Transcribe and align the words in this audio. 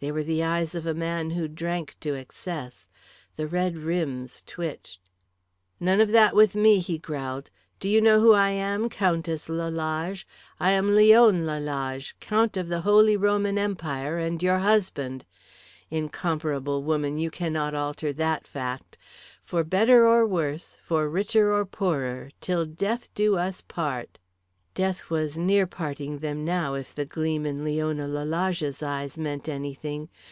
They 0.00 0.12
were 0.12 0.22
the 0.22 0.44
eyes 0.44 0.74
of 0.74 0.86
a 0.86 0.92
man 0.92 1.30
who 1.30 1.48
drank 1.48 1.96
to 2.00 2.12
excess. 2.14 2.88
The 3.36 3.46
red 3.46 3.78
rims 3.78 4.42
twitched. 4.46 5.00
"None 5.80 5.98
of 5.98 6.10
that 6.10 6.36
with 6.36 6.54
me," 6.54 6.80
he 6.80 6.98
growled. 6.98 7.50
"Do 7.80 7.88
you 7.88 8.02
know 8.02 8.20
who 8.20 8.34
I 8.34 8.50
am, 8.50 8.90
Countess 8.90 9.48
Lalage? 9.48 10.26
I 10.60 10.72
am 10.72 10.94
Leon 10.94 11.46
Lalage, 11.46 12.16
Count 12.20 12.58
of 12.58 12.68
the 12.68 12.82
Holy 12.82 13.16
Roman 13.16 13.56
Empire, 13.56 14.18
and 14.18 14.42
your 14.42 14.58
husband. 14.58 15.24
Incomparable 15.90 16.82
woman, 16.82 17.16
you 17.16 17.30
cannot 17.30 17.74
alter 17.74 18.12
that 18.12 18.46
fact. 18.46 18.98
For 19.42 19.64
better 19.64 20.06
or 20.06 20.26
worse, 20.26 20.76
for 20.84 21.08
richer 21.08 21.50
or 21.50 21.64
poorer, 21.64 22.28
till 22.42 22.66
death 22.66 23.08
do 23.14 23.38
us 23.38 23.62
part!" 23.62 24.18
Death 24.74 25.08
was 25.08 25.38
near 25.38 25.68
parting 25.68 26.18
them 26.18 26.44
now 26.44 26.74
if 26.74 26.92
the 26.92 27.06
gleam 27.06 27.46
in 27.46 27.62
Leona 27.62 28.08
Lalage's 28.08 28.82
eyes 28.82 29.16
meant 29.16 29.48
anything. 29.48 30.08